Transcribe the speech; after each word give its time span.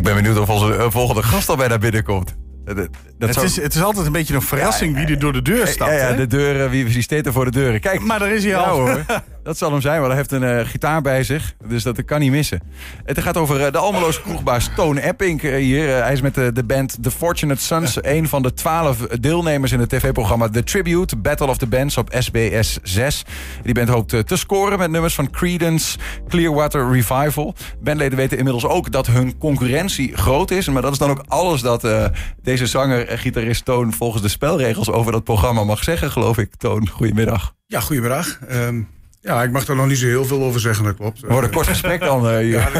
Ik 0.00 0.06
ben 0.06 0.14
benieuwd 0.14 0.38
of 0.38 0.48
onze 0.50 0.74
eh, 0.76 0.86
volgende 0.90 1.22
gast 1.22 1.48
al 1.48 1.56
bijna 1.56 1.78
binnenkomt. 1.78 2.34
Eh, 2.64 2.74
dat- 2.76 2.76
dat 3.18 3.28
Het 3.28 3.34
zou- 3.34 3.46
is, 3.46 3.56
het 3.56 3.74
is 3.74 3.82
altijd 3.82 4.06
een 4.06 4.12
beetje 4.12 4.34
een 4.34 4.42
verrassing 4.42 4.94
wie 4.96 5.06
er 5.06 5.18
door 5.18 5.32
de 5.32 5.42
deur 5.42 5.66
stapt. 5.66 5.90
ja, 5.92 6.12
de 6.12 6.26
deuren, 6.26 6.70
wie, 6.70 6.84
wie 6.84 7.02
staat 7.02 7.26
er 7.26 7.32
voor 7.32 7.44
de 7.44 7.50
deuren? 7.50 7.80
Kijk, 7.80 8.00
Maar 8.00 8.18
daar 8.18 8.30
is 8.32 8.44
hij 8.44 8.56
al. 8.56 8.78
hoor. 8.78 9.04
Dat 9.42 9.58
zal 9.58 9.70
hem 9.70 9.80
zijn, 9.80 10.00
want 10.00 10.06
hij 10.06 10.16
heeft 10.16 10.32
een 10.32 10.58
eh, 10.58 10.66
gitaar 10.66 11.02
bij 11.02 11.22
zich. 11.22 11.54
Dus 11.68 11.82
dat 11.82 12.04
kan 12.04 12.20
niet 12.20 12.30
missen. 12.30 12.60
Het 13.04 13.20
gaat 13.20 13.36
over 13.36 13.64
eh, 13.64 13.72
de 13.72 13.78
Almeloos 13.78 14.22
kroegbaas 14.22 14.70
Toon 14.76 14.96
Epping 14.96 15.42
eh, 15.42 15.54
hier. 15.54 16.02
Hij 16.02 16.12
is 16.12 16.20
met 16.20 16.34
de, 16.34 16.52
de 16.52 16.64
band 16.64 17.02
The 17.02 17.10
Fortunate 17.10 17.60
Sons. 17.60 17.98
Een 18.04 18.28
van 18.28 18.42
de 18.42 18.54
twaalf 18.54 18.98
deelnemers 18.98 19.72
in 19.72 19.80
het 19.80 19.88
tv-programma 19.88 20.48
The 20.48 20.62
Tribute. 20.62 21.16
Battle 21.16 21.46
of 21.46 21.58
the 21.58 21.66
Bands 21.66 21.96
op 21.96 22.14
SBS 22.18 22.78
6. 22.82 23.24
Die 23.62 23.74
band 23.74 23.88
hoopt 23.88 24.26
te 24.26 24.36
scoren 24.36 24.78
met 24.78 24.90
nummers 24.90 25.14
van 25.14 25.30
Creedence, 25.30 25.98
Clearwater 26.28 26.90
Revival. 26.92 27.54
Bandleden 27.82 28.18
weten 28.18 28.38
inmiddels 28.38 28.66
ook 28.66 28.92
dat 28.92 29.06
hun 29.06 29.38
concurrentie 29.38 30.16
groot 30.16 30.50
is. 30.50 30.68
Maar 30.68 30.82
dat 30.82 30.92
is 30.92 30.98
dan 30.98 31.10
ook 31.10 31.24
alles 31.28 31.60
dat 31.60 31.84
eh, 31.84 32.04
deze 32.42 32.66
zanger 32.66 33.08
en 33.08 33.18
gitarist 33.18 33.64
Toon... 33.64 33.92
volgens 33.92 34.22
de 34.22 34.28
spelregels 34.28 34.90
over 34.90 35.12
dat 35.12 35.24
programma 35.24 35.64
mag 35.64 35.84
zeggen, 35.84 36.10
geloof 36.10 36.38
ik. 36.38 36.54
Toon, 36.56 36.88
goedemiddag. 36.88 37.54
Ja, 37.66 37.80
goedemiddag. 37.80 38.38
Ehm, 38.48 38.82
ja, 39.20 39.42
ik 39.42 39.50
mag 39.50 39.66
er 39.66 39.76
nog 39.76 39.86
niet 39.86 39.98
zo 39.98 40.06
heel 40.06 40.24
veel 40.24 40.42
over 40.42 40.60
zeggen, 40.60 40.84
dat 40.84 40.96
klopt. 40.96 41.20
We 41.20 41.26
worden 41.26 41.44
een 41.44 41.54
kort 41.54 41.66
gesprek 41.66 42.00
dan 42.00 42.28
hier. 42.38 42.70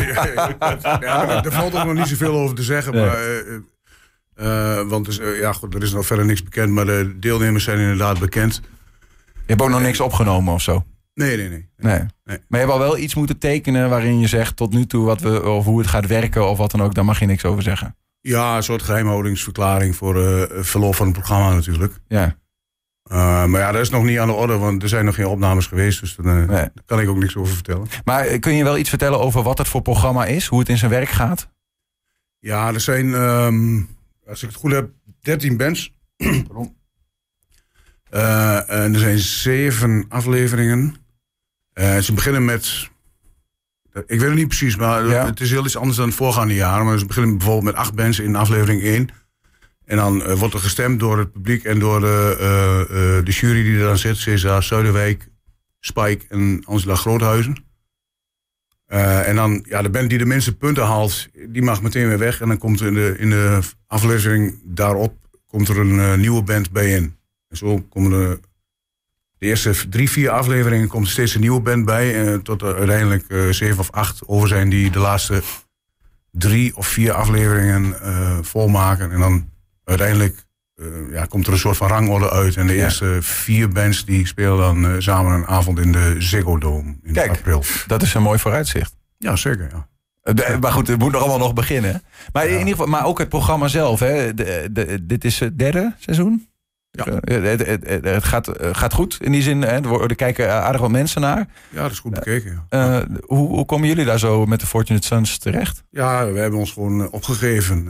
Ja, 1.00 1.44
er 1.44 1.52
valt 1.52 1.74
ook 1.74 1.84
nog 1.84 1.94
niet 1.94 2.06
zoveel 2.06 2.34
over 2.34 2.56
te 2.56 2.62
zeggen. 2.62 2.94
Nee. 2.94 3.04
Maar, 3.04 3.14
eh, 3.14 4.78
eh, 4.78 4.88
want 4.88 5.04
dus, 5.04 5.20
ja, 5.40 5.52
goed, 5.52 5.74
er 5.74 5.82
is 5.82 5.92
nog 5.92 6.06
verder 6.06 6.24
niks 6.24 6.42
bekend, 6.42 6.72
maar 6.72 6.86
de 6.86 7.16
deelnemers 7.18 7.64
zijn 7.64 7.78
inderdaad 7.78 8.18
bekend. 8.18 8.60
Je 9.32 9.56
hebt 9.56 9.62
ook 9.62 9.68
nog 9.68 9.80
niks 9.80 10.00
opgenomen 10.00 10.54
of 10.54 10.62
zo? 10.62 10.84
Nee, 11.14 11.36
nee, 11.36 11.48
nee. 11.48 11.68
Nee. 11.76 11.98
Nee. 11.98 12.38
Maar 12.48 12.60
je 12.60 12.66
hebt 12.66 12.70
al 12.70 12.78
wel 12.78 12.98
iets 12.98 13.14
moeten 13.14 13.38
tekenen 13.38 13.88
waarin 13.88 14.20
je 14.20 14.26
zegt 14.26 14.56
tot 14.56 14.72
nu 14.72 14.86
toe 14.86 15.04
wat 15.04 15.20
we, 15.20 15.48
of 15.48 15.64
hoe 15.64 15.78
het 15.78 15.88
gaat 15.88 16.06
werken 16.06 16.48
of 16.48 16.58
wat 16.58 16.70
dan 16.70 16.82
ook. 16.82 16.94
Daar 16.94 17.04
mag 17.04 17.20
je 17.20 17.26
niks 17.26 17.44
over 17.44 17.62
zeggen. 17.62 17.96
Ja, 18.20 18.56
een 18.56 18.62
soort 18.62 18.82
geheimhoudingsverklaring 18.82 19.96
voor 19.96 20.14
verlof 20.64 20.96
van 20.96 21.06
het 21.06 21.14
programma 21.14 21.54
natuurlijk. 21.54 21.92
Ja. 22.08 22.36
Eh, 23.10 23.44
maar 23.44 23.60
ja, 23.60 23.72
dat 23.72 23.80
is 23.80 23.90
nog 23.90 24.04
niet 24.04 24.18
aan 24.18 24.26
de 24.28 24.32
orde, 24.34 24.56
want 24.58 24.82
er 24.82 24.88
zijn 24.88 25.04
nog 25.04 25.14
geen 25.14 25.26
opnames 25.26 25.66
geweest. 25.66 26.00
Dus 26.00 26.14
daar 26.16 26.42
eh, 26.42 26.48
Nee. 26.48 26.48
daar 26.48 26.70
kan 26.86 27.00
ik 27.00 27.08
ook 27.08 27.16
niks 27.18 27.36
over 27.36 27.54
vertellen. 27.54 27.86
Maar 28.04 28.24
eh, 28.26 28.40
kun 28.40 28.54
je 28.54 28.64
wel 28.64 28.78
iets 28.78 28.88
vertellen 28.88 29.20
over 29.20 29.42
wat 29.42 29.58
het 29.58 29.68
voor 29.68 29.82
programma 29.82 30.26
is? 30.26 30.46
Hoe 30.46 30.58
het 30.58 30.68
in 30.68 30.78
zijn 30.78 30.90
werk 30.90 31.08
gaat? 31.08 31.48
Ja, 32.38 32.68
er 32.72 32.80
zijn, 32.80 33.14
ehm, 33.14 33.80
als 34.26 34.42
ik 34.42 34.48
het 34.48 34.58
goed 34.58 34.72
heb, 34.72 34.90
13 35.20 35.56
bands. 35.56 35.92
Pardon. 36.46 36.76
En 38.10 38.94
er 38.94 38.98
zijn 38.98 39.18
zeven 39.18 40.04
afleveringen. 40.08 40.94
Ze 42.00 42.12
beginnen 42.14 42.44
met. 42.44 42.88
Ik 43.92 44.18
weet 44.20 44.20
het 44.28 44.34
niet 44.34 44.48
precies, 44.48 44.76
maar 44.76 45.06
Ja. 45.06 45.26
het 45.26 45.40
is 45.40 45.50
heel 45.50 45.64
iets 45.64 45.76
anders 45.76 45.96
dan 45.96 46.06
het 46.06 46.16
voorgaande 46.16 46.54
jaar. 46.54 46.84
Maar 46.84 46.98
ze 46.98 47.06
beginnen 47.06 47.36
bijvoorbeeld 47.38 47.64
met 47.64 47.74
acht 47.74 47.94
bands 47.94 48.18
in 48.18 48.36
aflevering 48.36 48.82
1. 48.82 49.08
En 49.90 49.96
dan 49.96 50.22
eh, 50.22 50.34
wordt 50.34 50.54
er 50.54 50.60
gestemd 50.60 51.00
door 51.00 51.18
het 51.18 51.32
publiek 51.32 51.64
en 51.64 51.78
door 51.78 52.00
de, 52.00 52.36
eh, 52.38 52.80
eh, 52.80 53.24
de 53.24 53.30
jury 53.30 53.62
die 53.62 53.78
er 53.78 53.84
dan 53.84 53.98
zit. 53.98 54.16
Cesar 54.16 54.62
Zuiderwijk, 54.62 55.28
Spike 55.80 56.24
en 56.28 56.62
Angela 56.64 56.94
Groothuizen. 56.94 57.68
En 58.86 59.36
dan, 59.36 59.64
ja, 59.68 59.82
de 59.82 59.90
band 59.90 60.08
die 60.08 60.18
de 60.18 60.24
minste 60.26 60.56
punten 60.56 60.84
haalt, 60.84 61.28
die 61.48 61.62
mag 61.62 61.82
meteen 61.82 62.08
weer 62.08 62.18
weg. 62.18 62.40
En 62.40 62.48
dan 62.48 62.58
komt 62.58 62.80
er 62.80 62.86
in 62.86 62.94
de, 62.94 63.14
in 63.18 63.30
de 63.30 63.58
aflevering 63.86 64.60
daarop 64.64 65.14
komt 65.46 65.68
er 65.68 65.78
een 65.78 66.20
nieuwe 66.20 66.42
band 66.42 66.70
bij 66.70 66.90
in. 66.90 67.16
En 67.48 67.56
zo 67.56 67.78
komen 67.78 68.10
de, 68.10 68.40
de 69.38 69.46
eerste 69.46 69.88
drie, 69.88 70.10
vier 70.10 70.30
afleveringen 70.30 70.88
komt 70.88 71.08
steeds 71.08 71.34
een 71.34 71.40
nieuwe 71.40 71.60
band 71.60 71.84
bij. 71.84 72.26
eh, 72.26 72.34
tot 72.38 72.62
er 72.62 72.74
uiteindelijk 72.76 73.54
zeven 73.54 73.78
of 73.78 73.90
acht 73.90 74.26
over 74.26 74.48
zijn 74.48 74.68
die 74.68 74.90
de 74.90 74.98
laatste 74.98 75.42
drie 76.30 76.76
of 76.76 76.86
vier 76.86 77.12
afleveringen 77.12 77.94
volmaken. 78.44 79.12
En 79.12 79.18
dan 79.18 79.48
uiteindelijk 79.90 80.44
eh, 80.74 80.86
ja, 81.10 81.24
komt 81.24 81.46
er 81.46 81.52
een 81.52 81.58
soort 81.58 81.76
van 81.76 81.88
rangorde 81.88 82.30
uit. 82.30 82.56
En 82.56 82.66
de 82.66 82.74
Ja. 82.74 82.82
eerste 82.84 83.18
vier 83.20 83.68
bands 83.68 84.04
die 84.04 84.26
spelen 84.26 84.58
dan 84.58 84.86
eh, 84.86 84.92
samen 84.98 85.32
een 85.32 85.46
avond 85.46 85.78
in 85.78 85.92
de 85.92 86.14
Ziggo 86.18 86.58
Dome 86.58 86.96
in 87.02 87.12
Kijk. 87.12 87.30
april. 87.30 87.62
Dat 87.86 88.02
is 88.02 88.14
een 88.14 88.22
mooi 88.22 88.38
vooruitzicht. 88.38 88.96
Ja, 89.18 89.36
zeker. 89.36 89.68
Ja. 89.72 89.88
Eh, 90.22 90.34
de- 90.34 90.56
maar 90.60 90.72
goed, 90.72 90.88
het 90.88 90.98
moet 90.98 91.12
nog 91.12 91.20
allemaal 91.20 91.38
nog 91.38 91.54
beginnen. 91.54 92.02
Maar, 92.32 92.44
in 92.46 92.50
ieder 92.58 92.68
geval, 92.68 92.86
maar 92.86 93.04
ook 93.06 93.18
het 93.18 93.28
programma 93.28 93.68
zelf. 93.68 94.00
Hè? 94.00 94.34
De, 94.34 94.68
de- 94.72 95.06
dit 95.06 95.24
is 95.24 95.38
het 95.40 95.58
derde 95.58 95.94
seizoen. 95.98 96.48
Ja. 96.90 97.04
Het, 97.24 97.66
het, 98.04 98.24
gaat, 98.24 98.50
gaat 98.72 98.92
goed 98.92 99.18
in 99.20 99.32
die 99.32 99.42
zin. 99.42 99.62
Hè? 99.62 99.98
Er 100.02 100.14
kijken 100.14 100.52
aardig 100.52 100.80
wat 100.80 100.90
mensen 100.90 101.20
naar. 101.20 101.46
Ja, 101.68 101.82
dat 101.82 101.90
is 101.90 101.98
goed 101.98 102.12
bekeken. 102.14 102.66
Ja. 102.68 103.04
Hoe, 103.26 103.48
hoe 103.48 103.64
komen 103.64 103.88
jullie 103.88 104.04
daar 104.04 104.18
zo 104.18 104.46
met 104.46 104.60
de 104.60 104.66
Fortunate 104.66 105.06
Sons 105.06 105.38
terecht? 105.38 105.82
ja, 105.90 106.26
we 106.32 106.38
hebben 106.38 106.58
ons 106.58 106.72
gewoon 106.72 107.10
opgegeven. 107.10 107.88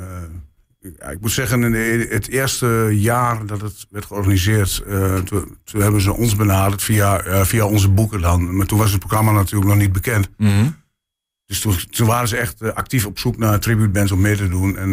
Ja, 0.81 1.07
ik 1.11 1.21
moet 1.21 1.31
zeggen, 1.33 1.75
in 1.75 2.01
het 2.11 2.29
eerste 2.29 2.89
jaar 2.93 3.47
dat 3.47 3.61
het 3.61 3.87
werd 3.91 4.05
georganiseerd, 4.05 4.83
eh, 4.87 5.15
toen, 5.17 5.59
toen 5.65 5.81
hebben 5.81 6.01
ze 6.01 6.13
ons 6.13 6.37
benaderd 6.37 6.83
via, 6.83 7.21
eh, 7.23 7.45
via 7.45 7.67
onze 7.67 7.89
boeken 7.89 8.21
dan. 8.21 8.57
Maar 8.57 8.67
toen 8.67 8.79
was 8.79 8.91
het 8.91 8.99
programma 9.01 9.33
natuurlijk 9.33 9.71
nog 9.71 9.79
niet 9.79 9.93
bekend. 9.93 10.29
Dus 11.47 11.61
toen, 11.61 11.77
toen 11.91 12.07
waren 12.07 12.29
ze 12.29 12.37
echt 12.37 12.61
eh, 12.61 12.73
actief 12.73 13.07
op 13.07 13.19
zoek 13.19 13.37
naar 13.39 13.61
tribute 13.61 13.89
bands 13.89 14.13
om 14.13 14.21
mee 14.21 14.37
te 14.37 14.49
doen. 14.49 14.77
En 14.77 14.91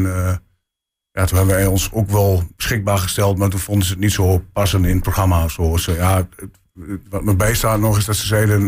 ja, 1.12 1.26
toen 1.26 1.38
hebben 1.38 1.56
wij 1.56 1.66
ons 1.66 1.92
ook 1.92 2.10
wel 2.10 2.44
beschikbaar 2.56 2.98
gesteld, 2.98 3.38
maar 3.38 3.50
toen 3.50 3.60
vonden 3.60 3.86
ze 3.86 3.92
het 3.92 4.02
niet 4.02 4.12
zo 4.12 4.46
passend 4.54 4.86
in 4.86 4.94
het 4.94 5.02
programma. 5.04 5.44
of 5.44 5.52
Zo. 5.52 5.78
Ze, 5.78 5.92
ja, 5.94 6.18
het- 6.18 6.50
het- 6.76 7.00
wat 7.10 7.24
me 7.24 7.36
bijstaat 7.36 7.80
nog 7.80 7.98
is 7.98 8.06
dat 8.06 8.16
ze 8.16 8.26
zeiden, 8.26 8.68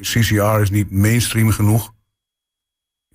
CCR 0.00 0.60
is 0.60 0.70
niet 0.70 0.90
mainstream 0.90 1.50
genoeg. 1.50 1.92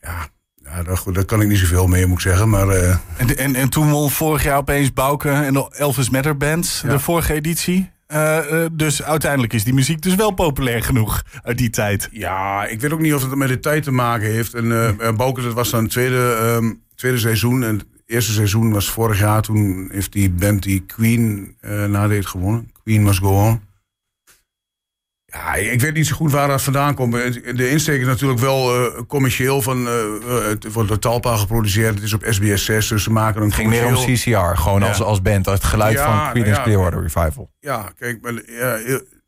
Ja, 0.02 0.28
ja 0.76 0.84
daar, 0.84 0.98
goed, 0.98 1.16
daar 1.16 1.26
kan 1.26 1.42
ik 1.42 1.48
niet 1.48 1.58
zoveel 1.58 1.88
mee, 1.88 2.06
moet 2.06 2.18
ik 2.18 2.24
zeggen. 2.24 2.50
Maar 2.50 2.68
eh, 2.70 2.96
En, 3.18 3.38
en, 3.38 3.56
en 3.56 3.70
toen 3.70 3.90
won 3.92 4.12
vorig 4.12 4.44
jaar 4.44 4.58
opeens 4.58 4.94
Bouke 4.94 5.30
en 5.30 5.54
de 5.54 5.70
Elvis 5.78 6.10
Matter 6.10 6.38
Band, 6.38 6.82
Ja. 6.84 6.90
de 6.90 7.00
vorige 7.00 7.34
editie. 7.34 7.92
Eh, 8.08 8.38
eh, 8.64 8.70
dus 8.72 9.04
uiteindelijk 9.04 9.54
is 9.54 9.64
die 9.64 9.74
muziek 9.74 10.02
dus 10.02 10.16
wel 10.16 10.32
populair 10.32 10.84
genoeg 10.84 11.24
uit 11.44 11.58
die 11.58 11.70
tijd. 11.70 12.10
Ja, 12.12 12.66
ik 12.66 12.82
weet 12.82 12.94
ook 12.94 13.00
niet 13.00 13.14
of 13.14 13.22
het 13.22 13.36
met 13.36 13.48
de 13.48 13.60
tijd 13.60 13.84
te 13.84 13.92
maken 13.92 14.32
heeft. 14.32 14.54
En 14.54 14.66
uh, 14.66 15.12
Bouke, 15.16 15.42
dat 15.42 15.54
was 15.54 15.70
dan 15.70 15.84
het 15.84 15.92
tweede, 15.92 16.38
ehm, 16.42 16.74
tweede 16.96 17.18
seizoen. 17.18 17.64
En 17.64 17.76
het 17.78 17.86
eerste 18.06 18.32
seizoen 18.32 18.72
was 18.72 18.90
vorig 18.90 19.20
jaar. 19.20 19.42
Toen 19.42 19.90
heeft 19.92 20.12
die 20.12 20.30
band 20.30 20.64
die 20.64 20.80
Queen 20.86 21.56
nadeed 21.88 22.26
gewonnen. 22.26 22.72
Queen 22.84 23.04
Must 23.04 23.20
Go 23.20 23.48
On. 23.48 23.62
Ja, 25.34 25.54
ik 25.54 25.82
weet 25.82 25.94
niet 25.94 26.08
zo 26.08 26.16
goed 26.16 26.32
waar 26.32 26.48
dat 26.48 26.62
vandaan 26.62 26.96
komt. 26.96 27.14
De 27.58 27.70
insteek 27.70 28.02
is 28.02 28.06
natuurlijk 28.08 28.40
wel 28.40 28.76
eh, 28.76 29.02
commercieel. 29.08 29.62
Van, 29.62 29.88
eh, 29.88 29.94
het 30.44 30.74
wordt 30.74 30.90
door 30.90 31.00
Talpa 31.00 31.36
geproduceerd. 31.36 31.96
Het 31.96 32.04
is 32.04 32.14
op 32.14 32.26
SBS 32.30 32.66
6, 32.66 32.88
dus 32.88 33.04
ze 33.04 33.12
maken 33.12 33.42
een 33.42 33.48
Het 33.48 33.56
ging 33.56 33.70
meer 33.70 33.86
om 33.86 33.96
CCR, 33.96 34.58
gewoon 34.62 34.80
Ja. 34.82 34.88
als, 34.88 35.02
als 35.02 35.22
band. 35.22 35.46
Het 35.46 35.64
geluid 35.64 35.94
Ja, 35.94 36.06
van 36.06 36.32
Creedence 36.32 36.60
ja. 36.60 36.64
Clearwater 36.66 37.02
Revival. 37.02 37.52
Ja, 37.60 37.92
kijk, 37.98 38.22
maar, 38.22 38.34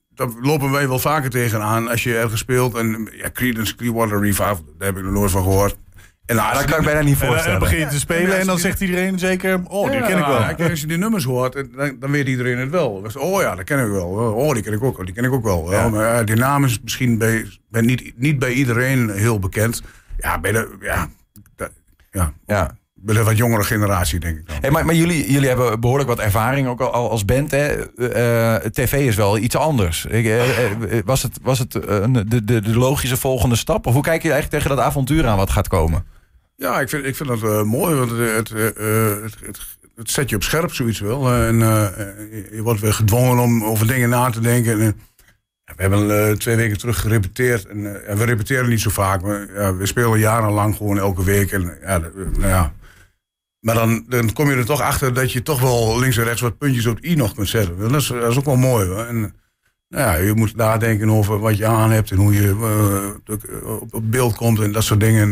daar 0.10 0.28
lopen 0.42 0.72
wij 0.72 0.88
wel 0.88 1.00
vaker 1.00 1.30
tegenaan 1.30 1.88
als 1.90 2.04
je 2.04 2.18
ergens 2.18 2.40
speelt. 2.40 2.76
En 2.76 3.10
ja, 3.12 3.32
Creedence 3.32 3.76
Clearwater 3.76 4.20
Revival, 4.22 4.66
daar 4.78 4.88
heb 4.88 4.98
ik 4.98 5.04
nog 5.04 5.14
nooit 5.14 5.32
van 5.32 5.44
gehoord. 5.44 5.78
En 6.26 6.38
Ah, 6.40 6.54
dat 6.54 6.66
kan 6.66 6.80
ik 6.80 6.86
bijna 6.86 7.02
niet 7.02 7.14
En 7.14 7.20
dan 7.20 7.28
voorstellen. 7.28 7.60
begin 7.60 7.80
je 7.80 7.88
te 7.88 8.00
spelen 8.00 8.40
en 8.40 8.46
dan 8.46 8.60
zegt 8.60 8.82
iedereen 8.82 9.20
zeker... 9.20 9.62
Oh, 9.68 9.92
die 9.92 10.00
ken 10.02 10.18
ik 10.18 10.26
wel. 10.26 10.40
Ja, 10.40 10.70
als 10.70 10.82
je 10.82 10.88
die 10.88 10.98
nummers 10.98 11.24
hoort, 11.24 11.54
dan, 11.76 11.96
dan 12.00 12.12
weet 12.12 12.28
iedereen 12.28 12.58
het 12.58 12.70
wel. 12.70 13.04
Oh 13.18 13.42
ja, 13.42 13.56
dat 13.56 13.66
ken 13.66 13.80
ik 13.86 13.92
wel. 13.92 14.08
Oh, 14.36 14.54
die 14.54 14.64
ken 14.64 14.74
ik 14.74 14.84
ook, 14.84 15.06
die 15.06 15.14
ken 15.16 15.24
ik 15.24 15.32
ook 15.32 15.44
wel. 15.44 15.72
Ja. 15.72 15.90
Maar 15.90 16.16
ja, 16.16 16.24
die 16.24 16.36
naam 16.36 16.64
is 16.66 16.80
misschien 16.84 17.18
bij, 17.18 17.46
bij 17.70 17.82
niet, 17.82 18.14
niet 18.16 18.40
bij 18.40 18.52
iedereen 18.52 19.10
heel 19.10 19.40
bekend. 19.40 19.82
Ja, 20.18 20.40
bij 20.40 20.52
de, 20.52 20.78
ja, 20.82 21.08
ja, 22.12 22.34
Ja. 22.46 22.72
bij 22.94 23.16
de 23.16 23.24
wat 23.24 23.38
jongere 23.38 23.64
generatie, 23.64 24.20
denk 24.20 24.38
ik 24.38 24.48
dan. 24.48 24.56
Hey, 24.62 24.72
maar 24.72 24.86
maar 24.86 24.96
jullie, 24.96 25.32
jullie 25.32 25.48
hebben 25.48 25.80
behoorlijk 25.80 26.10
wat 26.10 26.20
ervaring 26.20 26.68
ook 26.68 26.82
al 26.82 27.10
als 27.10 27.26
band. 27.26 27.52
Hè? 27.52 27.68
Eh, 28.10 28.56
TV 28.70 28.94
is 28.94 29.16
wel 29.16 29.38
iets 29.38 29.56
anders. 29.56 30.06
Ik, 30.06 30.26
eh, 30.26 30.66
eh, 30.72 30.72
was 31.06 31.24
het, 31.24 31.40
was 31.42 31.60
het 31.60 31.76
eh, 31.76 32.04
de, 32.12 32.44
de, 32.46 32.62
de 32.62 32.78
logische 32.78 33.18
volgende 33.18 33.56
stap? 33.56 33.86
Of 33.88 33.94
hoe 33.94 34.04
kijk 34.04 34.22
je 34.24 34.32
eigenlijk 34.32 34.64
tegen 34.64 34.78
dat 34.78 34.86
avontuur 34.86 35.28
aan 35.28 35.38
wat 35.38 35.50
gaat 35.50 35.68
komen? 35.68 36.06
Ja, 36.56 36.80
ik 36.80 36.90
vind, 36.90 37.06
ik 37.06 37.16
vind 37.16 37.30
dat 37.30 37.44
eh, 37.44 37.64
mooi, 37.64 37.96
want 37.96 38.12
eh, 38.12 38.38
eh, 38.38 39.24
het, 39.24 39.36
het, 39.46 39.60
het 39.96 40.10
zet 40.12 40.30
je 40.30 40.36
op 40.36 40.44
scherp, 40.44 40.74
zoiets 40.74 41.00
wel. 41.00 41.32
En 41.34 41.58
je- 41.60 42.50
je 42.52 42.62
wordt 42.62 42.80
weer 42.82 42.94
gedwongen 42.94 43.40
om 43.44 43.64
over 43.64 43.88
dingen 43.88 44.10
na 44.10 44.30
te 44.30 44.40
denken. 44.40 44.80
En, 44.82 44.96
we 45.76 45.82
hebben 45.82 46.40
twee 46.40 46.56
weken 46.56 46.78
terug 46.78 47.00
gerepeteerd. 47.00 47.66
En, 47.66 47.84
we 48.18 48.24
repeteren 48.26 48.70
niet 48.70 48.82
zo 48.82 48.90
vaak, 48.90 49.22
maar 49.22 49.54
ja, 49.54 49.76
we 49.76 49.86
spelen 49.86 50.20
jarenlang 50.20 50.76
gewoon 50.76 50.98
elke 50.98 51.24
week. 51.24 51.52
En, 51.52 51.78
ja, 51.82 51.98
nou 52.14 52.48
ja. 52.48 52.74
Maar 53.60 53.76
dan, 53.76 54.06
dan 54.08 54.34
kom 54.34 54.50
je 54.50 54.56
er 54.56 54.66
toch 54.66 54.82
achter 54.82 55.14
dat 55.14 55.32
je 55.32 55.42
toch 55.42 55.62
wel 55.62 56.00
links 56.00 56.18
en 56.18 56.24
rechts 56.24 56.42
wat 56.42 56.58
puntjes 56.58 56.86
op 56.86 57.04
i 57.04 57.16
nog 57.16 57.34
kunt 57.34 57.48
zetten. 57.50 57.78
Dat 57.78 58.02
is, 58.02 58.12
ook 58.12 58.46
wel 58.46 58.56
mooi. 58.56 58.88
Hoor. 58.88 59.06
En, 59.06 59.20
nou 59.90 60.04
ja, 60.04 60.16
je 60.16 60.34
moet 60.34 60.56
nadenken 60.56 61.10
over 61.10 61.40
wat 61.40 61.58
je 61.58 61.66
aan 61.66 61.92
hebt 61.92 62.12
en 62.12 62.18
hoe 62.18 62.34
je 62.34 62.56
op, 63.92 64.02
beeld 64.04 64.36
komt 64.36 64.60
en 64.60 64.72
dat 64.72 64.84
soort 64.84 65.00
dingen. 65.00 65.30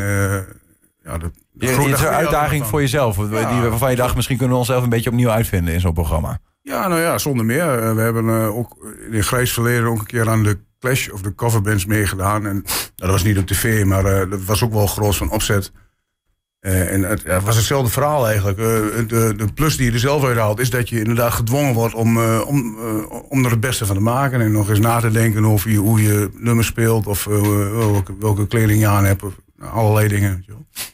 Ja, 1.03 1.17
dat, 1.17 1.31
Je, 1.51 1.67
het 1.67 1.85
is 1.85 2.01
een 2.01 2.07
uitdaging 2.07 2.65
voor 2.65 2.81
jezelf. 2.81 3.15
Die, 3.15 3.29
waarvan 3.69 3.89
je 3.89 3.95
dacht, 3.95 4.15
misschien 4.15 4.37
kunnen 4.37 4.53
we 4.53 4.59
onszelf 4.61 4.83
een 4.83 4.89
beetje 4.89 5.09
opnieuw 5.09 5.29
uitvinden 5.29 5.73
in 5.73 5.79
zo'n 5.79 5.93
programma. 5.93 6.39
Ja, 6.63 6.87
nou 6.87 7.01
ja, 7.01 7.17
zonder 7.17 7.45
meer. 7.45 7.79
Eh, 7.79 7.93
We 7.93 8.01
hebben 8.01 8.29
eh, 8.29 8.55
ook 8.55 8.77
in 9.09 9.15
het 9.17 9.25
grijs 9.25 9.53
verleden 9.53 9.85
ook 9.85 9.99
een 9.99 10.05
keer 10.05 10.29
aan 10.29 10.43
de 10.43 10.57
Clash 10.79 11.07
of 11.09 11.21
de 11.21 11.35
coverbands 11.35 11.85
meegedaan. 11.85 12.45
En 12.45 12.55
nou, 12.55 12.91
dat 12.95 13.09
was 13.09 13.23
niet 13.23 13.37
op 13.37 13.47
tv, 13.47 13.85
maar 13.85 14.05
eh, 14.05 14.29
dat 14.29 14.43
was 14.43 14.63
ook 14.63 14.73
wel 14.73 14.87
groot 14.87 15.15
van 15.15 15.31
opzet. 15.31 15.71
En 16.59 17.03
het, 17.03 17.21
ja, 17.21 17.33
het 17.33 17.43
was 17.43 17.55
hetzelfde 17.55 17.91
verhaal 17.91 18.27
eigenlijk. 18.27 18.57
De, 18.57 19.33
de 19.37 19.53
plus 19.53 19.77
die 19.77 19.85
je 19.85 19.91
er 19.91 19.99
zelf 19.99 20.23
uit 20.23 20.37
haalt, 20.37 20.59
is 20.59 20.69
dat 20.69 20.89
je 20.89 20.99
inderdaad 20.99 21.33
gedwongen 21.33 21.73
wordt 21.73 21.93
om, 21.93 22.17
om, 22.41 22.77
om 23.29 23.45
er 23.45 23.51
het 23.51 23.59
beste 23.59 23.85
van 23.85 23.95
te 23.95 24.01
maken. 24.01 24.41
En 24.41 24.51
nog 24.51 24.69
eens 24.69 24.79
na 24.79 24.99
te 24.99 25.11
denken 25.11 25.45
over 25.45 25.71
je, 25.71 25.77
hoe 25.77 26.01
je 26.01 26.29
nummer 26.33 26.63
speelt 26.63 27.07
of 27.07 27.23
welke, 27.23 28.17
welke 28.19 28.47
kleding 28.47 28.79
je 28.79 28.87
aan 28.87 29.05
hebt. 29.05 29.23
Of, 29.23 29.33
allerlei 29.71 30.07
dingen. 30.07 30.45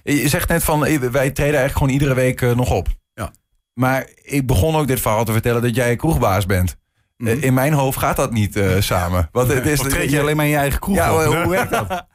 je 0.04 0.28
zegt 0.30 0.50
net 0.50 0.64
van, 0.64 0.86
eh, 0.86 0.98
wij 1.00 1.10
treden 1.32 1.60
eigenlijk 1.60 1.74
gewoon 1.78 1.90
iedere 1.94 2.14
week 2.14 2.42
eh, 2.42 2.56
nog 2.56 2.72
op. 2.72 2.88
Ja. 3.14 3.32
Maar 3.74 4.08
ik 4.24 4.48
begon 4.48 4.76
ook 4.76 4.88
dit 4.88 5.00
verhaal 5.00 5.26
te 5.26 5.32
vertellen 5.32 5.62
dat 5.62 5.76
jij 5.76 5.96
kroegbaas 5.96 6.46
bent. 6.46 6.78
Mhm. 7.18 7.30
Eh, 7.30 7.44
in 7.44 7.54
mijn 7.54 7.74
hoofd 7.74 7.98
gaat 8.00 8.16
dat 8.16 8.32
niet 8.32 8.56
eh, 8.56 8.70
samen. 8.80 9.30
Want 9.32 9.54
het 9.54 9.66
is, 9.66 9.80
treed 9.80 10.12
je 10.12 10.20
alleen 10.20 10.36
maar 10.36 10.46
in 10.46 10.52
je 10.52 10.58
eigen 10.58 10.80
kroeg 10.80 10.96
Ja, 10.96 11.14
op? 11.14 11.24
hoe, 11.26 11.36
hoe 11.42 11.50
werkt 11.52 11.72
dat? 11.72 12.08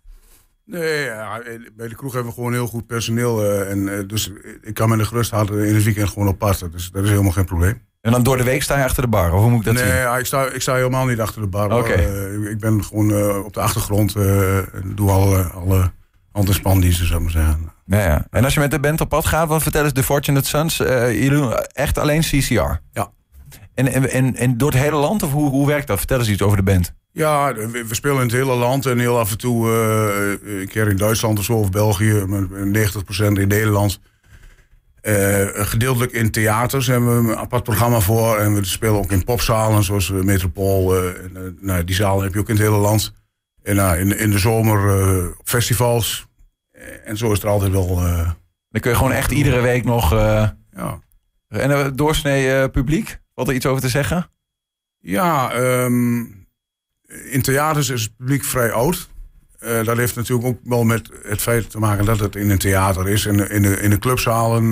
Nee, 0.67 1.05
ja, 1.05 1.43
bij 1.77 1.89
de 1.89 1.95
kroeg 1.95 2.13
hebben 2.13 2.31
we 2.31 2.37
gewoon 2.37 2.53
heel 2.53 2.67
goed 2.67 2.87
personeel. 2.87 3.45
eh, 3.45 3.71
en, 3.71 4.07
dus 4.07 4.31
ik 4.63 4.75
kan 4.75 4.89
met 4.89 4.99
een 4.99 5.07
gerust 5.07 5.31
hart 5.31 5.51
in 5.51 5.75
het 5.75 5.85
weekend 5.85 6.09
gewoon 6.09 6.29
op 6.29 6.39
passen. 6.39 6.71
Dus 6.71 6.91
dat 6.91 7.03
is 7.05 7.11
helemaal 7.11 7.33
geen 7.33 7.45
probleem. 7.45 7.83
En 8.01 8.13
dan 8.13 8.23
door 8.23 8.37
de 8.37 8.43
week 8.45 8.63
sta 8.63 8.79
je 8.79 8.85
achter 8.85 9.03
de 9.03 9.09
bar, 9.09 9.33
of 9.33 9.41
hoe 9.41 9.51
moet 9.51 9.59
ik 9.59 9.65
dat 9.65 9.75
nee, 9.75 9.85
zien? 9.85 9.95
ja, 9.95 10.19
ik, 10.19 10.27
sta, 10.27 10.45
ik 10.47 10.61
sta 10.61 10.75
helemaal 10.75 11.07
niet 11.07 11.21
achter 11.21 11.41
de 11.41 11.47
bar. 11.47 11.85
Eh, 11.91 12.51
ik 12.51 12.59
ben 12.59 12.85
gewoon 12.85 13.11
eh, 13.13 13.45
op 13.45 13.53
de 13.53 13.61
achtergrond. 13.61 14.15
eh, 14.17 14.57
en 14.57 14.93
doe 14.95 15.11
alle, 15.11 15.43
alle 15.43 15.93
hand- 16.35 16.49
en 16.49 16.55
spandiensten, 16.55 17.07
zou 17.07 17.19
ik 17.19 17.25
maar 17.25 17.43
zeggen. 17.43 17.73
Ja, 17.87 17.99
ja. 17.99 18.27
En 18.31 18.45
als 18.45 18.55
je 18.55 18.61
met 18.61 18.71
de 18.71 18.81
band 18.81 19.01
op 19.01 19.09
pad 19.09 19.27
gaat, 19.27 19.49
wat 19.49 19.63
vertel 19.63 19.85
eens 19.85 19.93
de 19.93 20.03
Fortunate 20.03 20.49
Sons. 20.49 20.81
eh, 20.81 21.13
jullie 21.13 21.31
doen 21.31 21.53
echt 21.55 21.99
alleen 21.99 22.21
CCR. 22.21 22.81
Ja. 22.93 23.11
En, 23.75 23.93
en, 23.93 24.11
en, 24.11 24.37
en 24.37 24.59
door 24.59 24.71
het 24.71 24.81
hele 24.81 24.97
land, 24.97 25.23
of 25.23 25.33
hoe, 25.33 25.51
hoe 25.51 25.67
werkt 25.67 25.87
dat? 25.87 25.99
Vertel 25.99 26.19
eens 26.19 26.29
iets 26.29 26.43
over 26.43 26.57
de 26.57 26.63
band. 26.63 26.95
Ja, 27.13 27.55
we, 27.55 27.85
spelen 27.91 28.17
in 28.17 28.23
het 28.23 28.33
hele 28.33 28.55
land 28.55 28.87
en 28.87 28.99
heel 28.99 29.19
af 29.19 29.31
en 29.31 29.39
toe 29.39 29.69
eh, 29.71 30.61
een 30.61 30.69
keer 30.69 30.89
in 30.89 30.97
Duitsland 30.97 31.39
of 31.39 31.45
zo, 31.45 31.53
of 31.53 31.71
België, 31.71 32.25
maar 32.27 32.43
90% 32.43 32.49
in 33.17 33.49
Nederland. 33.49 34.01
Eh, 35.01 35.47
gedeeltelijk 35.53 36.13
in 36.13 36.31
theaters 36.31 36.87
hebben 36.87 37.25
we 37.27 37.33
een 37.33 37.39
apart 37.39 37.63
programma 37.63 38.01
voor. 38.01 38.37
En 38.39 38.55
we 38.55 38.65
spelen 38.65 38.95
ook 38.95 39.11
in 39.11 39.25
popzalen, 39.25 39.85
zoals 39.85 40.11
Metropool. 40.11 40.95
nou, 41.61 41.85
die 41.85 41.95
zalen 41.95 42.25
heb 42.25 42.33
je 42.35 42.39
ook 42.41 42.49
in 42.49 42.55
het 42.55 42.65
hele 42.65 42.77
land. 42.77 43.13
En 43.65 43.77
nou, 43.77 43.99
in, 43.99 44.19
in 44.19 44.31
de 44.31 44.39
zomer 44.39 45.01
eh, 45.01 45.27
festivals. 45.45 46.27
En 47.05 47.17
zo 47.17 47.33
is 47.33 47.43
er 47.43 47.49
altijd 47.49 47.73
wel. 47.73 47.89
eh, 47.89 48.31
Dan 48.71 48.81
kun 48.81 48.91
je 48.91 48.97
gewoon 48.97 49.13
echt 49.13 49.31
iedere 49.31 49.61
week 49.61 49.85
nog... 49.85 50.13
eh, 50.13 50.49
ja, 50.71 50.99
en 51.49 51.71
een 51.71 51.97
doorsnee 51.97 52.69
publiek? 52.71 53.19
Wat 53.35 53.49
er 53.49 53.55
iets 53.55 53.67
over 53.67 53.83
te 53.83 53.89
zeggen? 53.89 54.31
Ja, 54.99 55.53
ehm, 55.53 56.19
in 57.31 57.43
theaters 57.43 57.89
is 57.89 58.03
het 58.03 58.17
publiek 58.17 58.45
vrij 58.45 58.73
oud. 58.73 59.09
Dat 59.85 59.97
heeft 59.97 60.15
natuurlijk 60.17 60.49
ook 60.49 60.59
wel 60.65 60.85
met 60.85 61.11
het 61.23 61.41
feit 61.41 61.71
te 61.71 61.79
maken 61.79 62.05
dat 62.05 62.19
het 62.19 62.37
in 62.37 62.51
een 62.51 62.59
theater 62.59 63.09
is. 63.09 63.27
En 63.27 63.51
in 63.51 63.63
de, 63.63 63.81
in 63.81 63.91
de 63.91 63.99
clubzalen, 63.99 64.71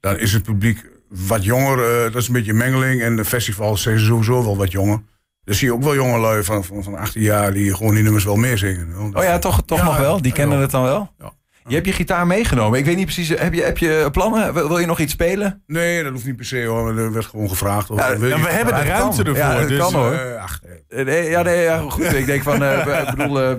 daar 0.00 0.18
is 0.18 0.32
het 0.32 0.42
publiek 0.42 0.84
wat 1.08 1.44
jonger. 1.44 1.76
dat 2.12 2.22
is 2.22 2.26
een 2.26 2.32
beetje 2.32 2.50
een 2.50 2.56
mengeling. 2.56 3.02
En 3.02 3.16
de 3.16 3.24
festivals 3.24 3.82
zijn 3.82 3.98
sowieso 3.98 4.42
wel 4.44 4.56
wat 4.56 4.72
jonger. 4.72 5.02
Dus 5.46 5.58
zie 5.58 5.68
je 5.68 5.74
ook 5.74 5.82
wel 5.82 5.94
jonge 5.94 6.18
lui 6.18 6.44
van, 6.44 6.64
van, 6.64 6.82
van 6.82 6.96
18 6.96 7.22
jaar 7.22 7.52
die 7.52 7.74
gewoon 7.74 7.94
die 7.94 8.02
nummers 8.02 8.24
wel 8.24 8.36
meezingen. 8.36 9.14
Oh 9.14 9.22
ja, 9.22 9.38
toch, 9.38 9.62
toch 9.64 9.78
Ja, 9.78 9.84
nog 9.84 9.98
wel? 9.98 10.22
Die 10.22 10.32
kennen 10.32 10.58
het 10.58 10.70
dan 10.70 10.82
wel? 10.82 11.10
Ja. 11.18 11.32
Je 11.68 11.74
hebt 11.74 11.86
je 11.86 11.92
gitaar 11.92 12.26
meegenomen. 12.26 12.78
Ik 12.78 12.84
weet 12.84 12.96
niet 12.96 13.04
precies, 13.04 13.28
heb 13.28 13.54
je, 13.54 13.62
heb 13.62 13.78
je 13.78 14.08
plannen? 14.12 14.54
Wil, 14.54 14.68
wil 14.68 14.78
je 14.78 14.86
nog 14.86 14.98
iets 15.00 15.12
spelen? 15.12 15.62
Nee, 15.66 16.02
dat 16.02 16.12
hoeft 16.12 16.24
niet 16.26 16.36
per 16.36 16.44
se 16.44 16.64
hoor. 16.64 16.98
Er 16.98 17.12
werd 17.12 17.26
gewoon 17.26 17.48
gevraagd. 17.48 17.90
Of, 17.90 17.98
Ja, 17.98 18.18
wil 18.18 18.28
je- 18.28 18.34
En 18.34 18.42
we 18.42 18.48
hebben 18.48 18.74
de 18.74 18.80
dat 18.80 18.88
ruimte 18.88 19.22
kan. 19.22 19.26
ervoor. 19.34 19.50
Ja, 19.52 19.58
dat 19.58 19.68
dus, 19.68 19.78
kan, 19.78 19.94
hoor. 19.94 20.12
Eh, 20.12 20.42
ach, 20.42 20.60
nee. 20.66 20.74
Eh, 20.88 21.04
Nee, 21.06 21.30
ja, 21.30 21.42
nee, 21.42 21.62
ja, 21.62 21.78
goed. 21.88 22.12
Ik 22.14 22.26
denk 22.26 22.42
van, 22.42 22.62
eh, 22.64 23.02
ik 23.08 23.14
bedoel, 23.16 23.40
eh, 23.42 23.50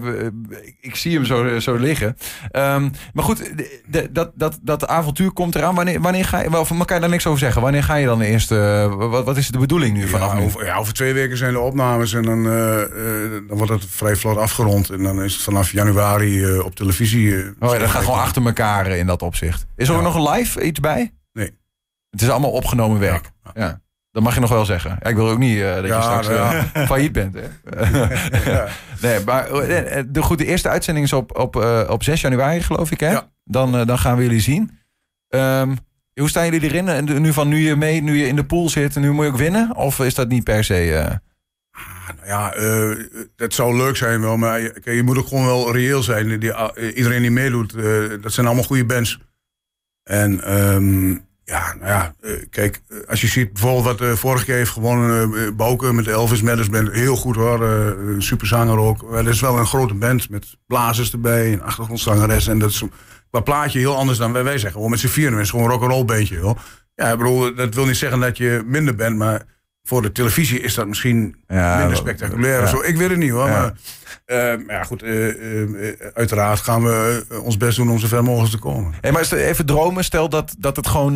ik- 0.81 0.95
zie 0.95 1.13
hem 1.15 1.25
zo, 1.25 1.59
zo 1.59 1.75
liggen. 1.75 2.17
Ehm, 2.51 2.89
maar 3.13 3.23
goed, 3.23 3.37
de- 3.57 3.81
de- 3.87 4.09
dat, 4.11 4.31
dat, 4.35 4.59
dat 4.61 4.87
avontuur 4.87 5.31
komt 5.31 5.55
eraan. 5.55 5.75
Wanneer, 5.75 6.01
wanneer 6.01 6.25
ga 6.25 6.41
je, 6.41 6.49
wel, 6.51 6.65
kan 6.65 6.95
je 6.95 6.99
daar 7.01 7.09
niks 7.09 7.27
over 7.27 7.39
zeggen? 7.39 7.61
Wanneer 7.61 7.83
ga 7.83 7.95
je 7.95 8.05
dan 8.05 8.21
eerst, 8.21 8.51
eh, 8.51 8.93
wat, 8.95 9.25
wat 9.25 9.37
is 9.37 9.47
de 9.47 9.57
bedoeling 9.59 9.97
nu 9.97 10.07
vanaf 10.07 10.31
ja, 10.31 10.37
nu? 10.39 10.45
over, 10.45 10.65
ja, 10.65 10.75
over 10.77 10.93
twee 10.93 11.13
weken 11.13 11.37
zijn 11.37 11.53
de 11.53 11.59
opnames 11.59 12.13
en 12.13 12.23
dan, 12.23 12.45
eh, 12.45 12.81
eh, 12.81 12.89
dan 13.47 13.57
wordt 13.57 13.71
het 13.71 13.85
vrij 13.89 14.15
vlot 14.15 14.37
afgerond. 14.37 14.89
En 14.89 15.03
dan 15.03 15.23
is 15.23 15.33
het 15.33 15.41
vanaf 15.43 15.71
januari 15.71 16.43
eh, 16.43 16.65
op 16.65 16.75
televisie. 16.75 17.35
eh, 17.35 17.45
Oh 17.59 17.73
ja, 17.73 17.79
dat 17.79 17.89
gaat 17.97 18.05
gewoon 18.05 18.25
achter 18.25 18.45
elkaar 18.45 18.85
eh, 18.85 18.97
in 18.97 19.05
dat 19.05 19.21
opzicht. 19.21 19.65
Is 19.75 19.89
er 19.89 19.95
ook 19.95 20.01
nog 20.01 20.15
een 20.15 20.29
live 20.29 20.61
iets 20.61 20.79
bij? 20.79 21.13
Nee. 21.33 21.57
Het 22.09 22.21
is 22.21 22.29
allemaal 22.29 22.51
opgenomen 22.51 22.99
werk. 22.99 23.31
Ja. 23.53 23.81
Dat 24.11 24.23
mag 24.23 24.33
je 24.33 24.41
nog 24.41 24.49
wel 24.49 24.65
zeggen. 24.65 24.97
Ik 25.01 25.15
wil 25.15 25.29
ook 25.29 25.37
niet 25.37 25.61
eh, 25.61 25.75
dat 25.75 25.85
je 25.85 26.01
straks 26.01 26.27
eh, 26.27 26.63
failliet 26.89 27.11
bent. 27.11 27.35
Hè? 27.35 27.47
nee, 29.07 29.23
maar 29.25 29.47
de, 30.07 30.21
goed, 30.21 30.37
de 30.37 30.45
eerste 30.45 30.69
uitzending 30.69 31.05
is 31.05 31.13
op, 31.13 31.37
op, 31.37 31.55
op 31.89 32.03
6 32.03 32.21
januari, 32.21 32.61
geloof 32.61 32.91
ik. 32.91 32.99
Hè? 32.99 33.11
Ja. 33.11 33.29
Dan, 33.43 33.85
dan 33.85 33.99
gaan 33.99 34.17
we 34.17 34.23
jullie 34.23 34.39
zien. 34.39 34.79
Ehm, 35.27 35.75
hoe 36.13 36.29
staan 36.29 36.45
jullie 36.45 36.63
erin? 36.63 36.87
En 36.87 37.21
nu 37.21 37.33
van 37.33 37.47
nu 37.47 37.57
je 37.57 37.75
mee, 37.75 38.01
nu 38.01 38.17
je 38.17 38.27
in 38.27 38.35
de 38.35 38.45
pool 38.45 38.69
zit, 38.69 38.95
nu 38.95 39.11
moet 39.11 39.25
je 39.25 39.31
ook 39.31 39.37
winnen? 39.37 39.75
Of 39.75 39.99
is 39.99 40.15
dat 40.15 40.27
niet 40.27 40.43
per 40.43 40.63
se? 40.63 41.19
Eh, 41.77 42.15
Nou 42.15 42.27
ja, 42.27 42.53
eh, 42.53 43.05
het 43.35 43.53
zou 43.53 43.77
leuk 43.77 43.95
zijn 43.95 44.21
wel, 44.21 44.37
maar 44.37 44.61
je, 44.61 44.81
je 44.83 45.03
moet 45.03 45.17
ook 45.17 45.27
gewoon 45.27 45.45
wel 45.45 45.71
reëel 45.73 46.03
zijn. 46.03 46.39
Die, 46.39 46.53
eh, 46.53 46.97
iedereen 46.97 47.21
die 47.21 47.31
meedoet, 47.31 47.75
eh, 47.75 47.83
dat 48.21 48.33
zijn 48.33 48.45
allemaal 48.45 48.63
goede 48.65 48.85
bands. 48.85 49.19
En 50.03 50.43
ehm, 50.43 51.17
ja, 51.43 51.73
nou 51.73 51.87
ja, 51.87 52.15
eh, 52.21 52.31
kijk, 52.49 52.81
eh, 52.87 52.97
als 53.07 53.21
je 53.21 53.27
ziet 53.27 53.53
bijvoorbeeld 53.53 53.83
wat 53.85 54.01
eh 54.01 54.15
vorige 54.15 54.45
keer 54.45 54.55
heeft 54.55 54.71
gewonnen, 54.71 55.33
eh 55.33 55.51
Bouke 55.55 55.93
met 55.93 56.07
Elvis 56.07 56.41
Matters 56.41 56.69
Band, 56.69 56.91
heel 56.91 57.15
goed 57.15 57.35
hoor, 57.35 57.63
eh, 57.63 57.91
superzanger 58.17 58.77
ook. 58.77 59.11
Dat 59.11 59.27
is 59.27 59.41
wel 59.41 59.57
een 59.57 59.65
grote 59.65 59.93
band 59.93 60.29
met 60.29 60.57
blazers 60.65 61.11
erbij, 61.11 61.53
een 61.53 61.61
achtergrondzangeres. 61.61 62.47
En 62.47 62.59
dat 62.59 62.69
is 62.69 62.83
qua 63.29 63.39
plaatje 63.39 63.79
heel 63.79 63.95
anders 63.95 64.17
dan 64.17 64.33
wij, 64.33 64.43
wij 64.43 64.53
zeggen. 64.57 64.71
Gewoon 64.71 64.89
met 64.89 64.99
z'n 64.99 65.07
vieren, 65.07 65.33
het 65.33 65.43
is 65.43 65.49
gewoon 65.49 65.65
een 65.65 65.71
rock'n'roll 65.71 66.05
bandje. 66.05 66.39
Hoor. 66.39 66.61
Ja, 66.95 67.11
ik 67.11 67.17
bedoel, 67.17 67.55
dat 67.55 67.75
wil 67.75 67.85
niet 67.85 67.97
zeggen 67.97 68.19
dat 68.19 68.37
je 68.37 68.63
minder 68.65 68.95
bent, 68.95 69.17
maar 69.17 69.45
voor 69.87 70.01
de 70.01 70.11
televisie 70.11 70.59
is 70.59 70.73
dat 70.73 70.87
misschien 70.87 71.35
Ja, 71.47 71.77
minder 71.77 71.97
spectaculair. 71.97 72.59
ja. 72.59 72.65
Zo. 72.67 72.81
Ik 72.81 72.97
weet 72.97 73.09
het 73.09 73.17
niet 73.17 73.31
hoor. 73.31 73.47
Ja. 73.47 73.59
Maar, 73.59 73.73
eh, 74.25 74.65
maar 74.65 74.75
ja, 74.75 74.83
goed, 74.83 75.03
eh, 75.03 75.27
eh, 75.27 75.61
eh, 75.89 75.95
uiteraard 76.13 76.59
gaan 76.59 76.83
we 76.83 77.25
ons 77.43 77.57
best 77.57 77.77
doen 77.77 77.89
om 77.91 77.99
zo 77.99 78.07
ver 78.07 78.23
mogelijk 78.23 78.51
te 78.51 78.59
komen. 78.59 78.93
Hey, 79.01 79.11
maar 79.11 79.31
even 79.31 79.65
dromen. 79.65 80.03
Stel 80.03 80.29
dat, 80.29 80.55
dat 80.59 80.75
het 80.75 80.87
gewoon 80.87 81.15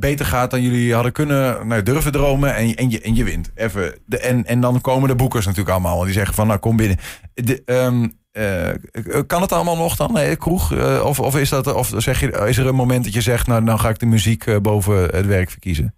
beter 0.00 0.26
gaat 0.26 0.50
dan 0.50 0.62
jullie 0.62 0.94
hadden 0.94 1.12
kunnen 1.12 1.66
nou, 1.66 1.82
durven 1.82 2.12
dromen. 2.12 2.54
En, 2.54 2.68
je- 2.68 2.74
en, 2.74 2.90
je, 2.90 3.00
en 3.00 3.14
je 3.14 3.24
wint. 3.24 3.50
Even. 3.54 3.94
De, 4.06 4.18
en, 4.18 4.46
en 4.46 4.60
dan 4.60 4.80
komen 4.80 5.08
de 5.08 5.14
boekers 5.14 5.44
natuurlijk 5.44 5.72
allemaal. 5.72 5.94
want 5.94 6.04
Die 6.06 6.14
zeggen 6.14 6.34
van 6.34 6.46
nou 6.46 6.58
kom 6.58 6.76
binnen. 6.76 6.96
De, 7.34 7.62
ehm, 7.64 8.06
eh, 8.32 9.20
kan 9.26 9.42
het 9.42 9.52
allemaal 9.52 9.76
nog 9.76 9.96
dan? 9.96 10.12
Nee, 10.12 10.36
kroeg? 10.36 10.72
Of, 11.02 11.20
of, 11.20 11.36
is 11.36 11.48
dat, 11.48 11.72
of 11.74 11.92
zeg 11.96 12.20
je, 12.20 12.44
is 12.46 12.58
er 12.58 12.66
een 12.66 12.74
moment 12.74 13.04
dat 13.04 13.12
je 13.12 13.20
zegt 13.20 13.46
nou 13.46 13.64
dan 13.64 13.80
ga 13.80 13.88
ik 13.88 13.98
de 13.98 14.06
muziek 14.06 14.62
boven 14.62 14.96
het 15.02 15.26
werk 15.26 15.50
verkiezen? 15.50 15.94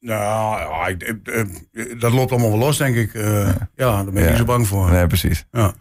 Nou, 0.00 0.58
ja, 0.60 0.86
ik- 0.86 2.00
dat 2.00 2.12
loopt 2.12 2.30
allemaal 2.30 2.50
wel 2.50 2.58
los, 2.58 2.76
denk 2.76 2.96
ik. 2.96 3.14
Eh, 3.14 3.46
ja. 3.74 4.02
daar 4.02 4.04
ben 4.04 4.16
ik 4.16 4.22
Ja. 4.22 4.28
niet 4.28 4.38
zo 4.38 4.44
bang 4.44 4.66
voor. 4.66 4.90
Nee, 4.90 5.06
precies. 5.06 5.44
Ja. 5.50 5.74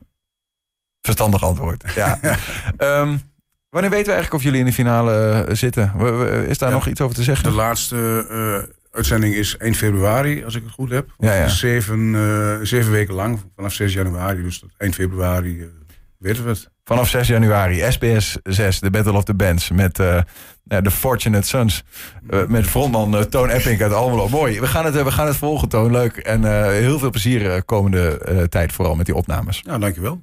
Verstandig 1.01 1.43
antwoord. 1.43 1.83
Ja. 1.95 2.19
Ehm, 2.77 3.17
wanneer 3.69 3.89
weten 3.89 4.05
we 4.07 4.11
eigenlijk 4.13 4.33
of 4.33 4.43
jullie 4.43 4.59
in 4.59 4.65
de 4.65 4.73
finale 4.73 5.43
eh, 5.47 5.55
zitten? 5.55 5.93
Is 6.47 6.57
daar 6.57 6.71
nog 6.71 6.87
iets 6.87 7.01
over 7.01 7.15
te 7.15 7.23
zeggen? 7.23 7.49
De 7.49 7.55
laatste 7.55 8.25
eh, 8.29 8.75
uitzending 8.91 9.33
is 9.35 9.57
eind 9.57 9.77
februari, 9.77 10.43
als 10.45 10.55
ik 10.55 10.63
het 10.63 10.71
goed 10.71 10.89
heb. 10.89 11.09
Ja, 11.17 11.33
ja. 11.33 11.47
Zeven, 11.47 12.67
zeven 12.67 12.91
weken 12.91 13.13
lang, 13.13 13.39
vanaf 13.55 13.73
6 13.73 13.93
januari. 13.93 14.41
Dus 14.43 14.59
tot 14.59 14.69
eind 14.77 14.95
februari 14.95 15.69
weten 16.19 16.43
we 16.43 16.49
het. 16.49 16.69
Vanaf 16.83 17.09
6 17.09 17.27
januari, 17.27 17.91
SBS 17.91 18.37
6, 18.43 18.79
de 18.79 18.89
Battle 18.89 19.13
of 19.13 19.23
the 19.23 19.33
Bands. 19.33 19.69
Met 19.69 19.99
eh, 19.99 20.21
ja, 20.63 20.81
de 20.81 20.91
Fortunate 20.91 21.47
Sons. 21.47 21.83
Eh, 22.29 22.45
met 22.45 22.65
frontman 22.67 23.17
eh, 23.17 23.21
Toon 23.21 23.49
Epping 23.49 23.81
uit 23.81 23.93
Almelo. 23.93 24.29
Mooi. 24.29 24.59
We 24.59 24.67
gaan 24.67 24.85
het, 24.85 24.95
eh, 24.95 25.03
we 25.03 25.11
gaan 25.11 25.27
het 25.27 25.35
volgen, 25.35 25.67
Toon. 25.69 25.91
Leuk. 25.91 26.17
En 26.17 26.45
eh, 26.45 26.67
heel 26.67 26.99
veel 26.99 27.09
plezier 27.09 27.51
eh, 27.51 27.61
komende 27.65 28.17
eh, 28.19 28.43
tijd, 28.43 28.71
vooral 28.71 28.95
met 28.95 29.05
die 29.05 29.15
opnames. 29.15 29.61
Ja, 29.65 29.77
dankjewel. 29.77 30.21